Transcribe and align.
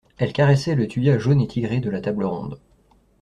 Elle 0.17 0.33
caressait 0.33 0.73
le 0.73 0.87
thuya 0.87 1.19
jaune 1.19 1.41
et 1.41 1.47
tigré 1.47 1.79
de 1.79 1.91
la 1.91 2.01
table 2.01 2.23
ronde. 2.23 2.57